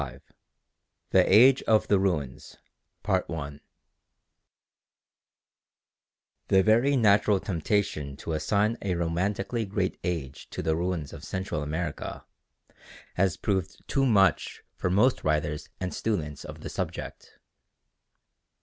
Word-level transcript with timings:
CHAPTER 0.01 0.17
XVII 0.19 0.35
THE 1.11 1.33
AGE 1.35 1.61
OF 1.67 1.87
THE 1.87 1.99
RUINS 1.99 2.57
The 3.05 3.59
very 6.63 6.95
natural 6.95 7.39
temptation 7.39 8.17
to 8.17 8.33
assign 8.33 8.79
a 8.81 8.95
romantically 8.95 9.63
great 9.63 9.99
age 10.03 10.49
to 10.49 10.63
the 10.63 10.75
ruins 10.75 11.13
of 11.13 11.23
Central 11.23 11.61
America 11.61 12.25
has 13.13 13.37
proved 13.37 13.87
too 13.87 14.07
much 14.07 14.63
for 14.75 14.89
most 14.89 15.23
writers 15.23 15.69
and 15.79 15.93
students 15.93 16.45
of 16.45 16.61
the 16.61 16.69
subject. 16.69 17.37